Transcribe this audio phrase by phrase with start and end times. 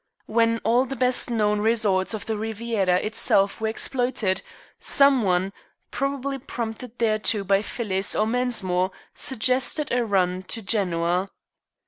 [0.25, 4.41] When all the best known resorts of the Riviera itself were exploited,
[4.79, 5.53] some one,
[5.91, 11.29] probably prompted thereto by Phyllis or Mensmore, suggested a run to Genoa.